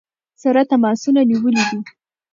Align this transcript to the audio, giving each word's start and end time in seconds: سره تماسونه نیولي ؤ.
سره 0.41 0.61
تماسونه 0.71 1.21
نیولي 1.29 1.63
ؤ. 1.77 1.79